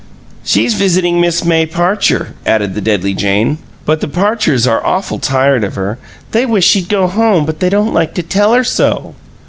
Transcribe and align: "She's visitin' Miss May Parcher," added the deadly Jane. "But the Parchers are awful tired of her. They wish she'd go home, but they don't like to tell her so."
"She's 0.43 0.73
visitin' 0.73 1.21
Miss 1.21 1.45
May 1.45 1.67
Parcher," 1.67 2.33
added 2.43 2.73
the 2.73 2.81
deadly 2.81 3.13
Jane. 3.13 3.59
"But 3.85 4.01
the 4.01 4.07
Parchers 4.07 4.65
are 4.65 4.83
awful 4.83 5.19
tired 5.19 5.63
of 5.63 5.75
her. 5.75 5.99
They 6.31 6.43
wish 6.43 6.65
she'd 6.65 6.89
go 6.89 7.05
home, 7.05 7.45
but 7.45 7.59
they 7.59 7.69
don't 7.69 7.93
like 7.93 8.15
to 8.15 8.23
tell 8.23 8.53
her 8.55 8.63
so." 8.63 9.13